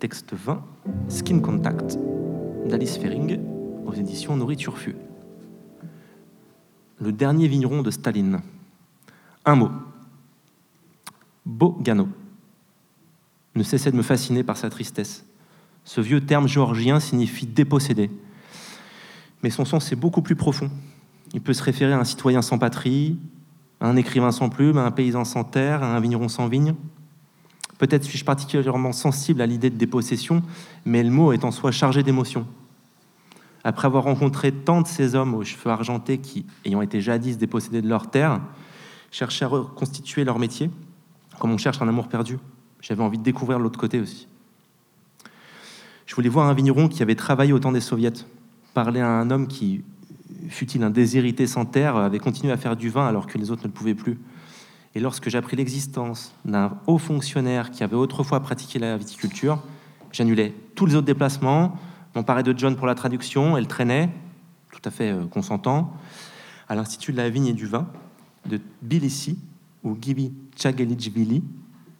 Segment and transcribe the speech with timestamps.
[0.00, 0.64] Texte 20,
[1.10, 1.98] Skin Contact,
[2.66, 3.38] d'Alice Fering,
[3.84, 4.96] aux éditions Nourriture Fue.
[6.98, 8.40] Le dernier vigneron de Staline.
[9.44, 9.70] Un mot.
[11.44, 12.08] Bogano.
[13.54, 15.26] Ne cessait de me fasciner par sa tristesse.
[15.84, 18.10] Ce vieux terme géorgien signifie dépossédé.
[19.42, 20.70] Mais son sens est beaucoup plus profond.
[21.34, 23.18] Il peut se référer à un citoyen sans patrie,
[23.80, 26.74] à un écrivain sans plume, à un paysan sans terre, à un vigneron sans vigne.
[27.80, 30.42] Peut-être suis-je particulièrement sensible à l'idée de dépossession,
[30.84, 32.46] mais le mot est en soi chargé d'émotion.
[33.64, 37.80] Après avoir rencontré tant de ces hommes aux cheveux argentés qui, ayant été jadis dépossédés
[37.80, 38.42] de leur terre,
[39.10, 40.70] cherchaient à reconstituer leur métier,
[41.38, 42.38] comme on cherche un amour perdu,
[42.82, 44.28] j'avais envie de découvrir l'autre côté aussi.
[46.04, 48.12] Je voulais voir un vigneron qui avait travaillé au temps des soviets,
[48.74, 49.84] parler à un homme qui,
[50.50, 53.62] fut-il un déshérité sans terre, avait continué à faire du vin alors que les autres
[53.62, 54.18] ne le pouvaient plus.
[54.94, 59.62] Et lorsque j'appris l'existence d'un haut fonctionnaire qui avait autrefois pratiqué la viticulture,
[60.10, 61.76] j'annulais tous les autres déplacements,
[62.14, 64.10] m'emparais de John pour la traduction et le traînais,
[64.72, 65.92] tout à fait euh, consentant,
[66.68, 67.86] à l'Institut de la vigne et du vin
[68.46, 69.38] de Tbilissi,
[69.84, 71.42] où Gibi Tchagelichvili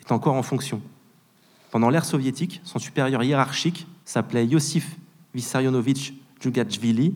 [0.00, 0.80] est encore en fonction.
[1.70, 4.96] Pendant l'ère soviétique, son supérieur hiérarchique s'appelait Yosif
[5.34, 7.14] Vissarionovitch Djugachvili,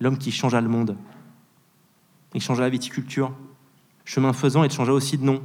[0.00, 0.96] l'homme qui changea le monde.
[2.34, 3.32] Il changea la viticulture.
[4.08, 5.42] Chemin faisant, il changea aussi de nom,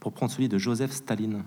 [0.00, 1.44] pour prendre celui de Joseph Staline.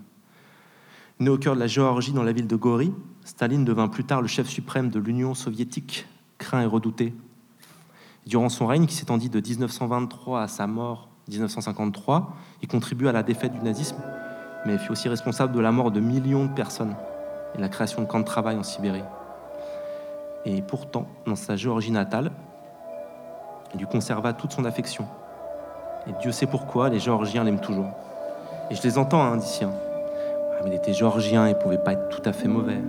[1.19, 2.91] Né au cœur de la Géorgie, dans la ville de Gori,
[3.23, 6.07] Staline devint plus tard le chef suprême de l'Union soviétique,
[6.39, 7.13] craint et redouté.
[8.25, 13.21] Durant son règne, qui s'étendit de 1923 à sa mort 1953, il contribua à la
[13.21, 14.01] défaite du nazisme,
[14.65, 16.95] mais fut aussi responsable de la mort de millions de personnes
[17.55, 19.03] et la création de camps de travail en Sibérie.
[20.45, 22.31] Et pourtant, dans sa Géorgie natale,
[23.75, 25.07] il lui conserva toute son affection.
[26.09, 27.91] Et Dieu sait pourquoi, les Géorgiens l'aiment toujours.
[28.71, 29.63] Et je les entends, hein, d'ici.
[29.63, 32.79] Ah, mais il était géorgien, il pouvait pas être tout à fait mauvais.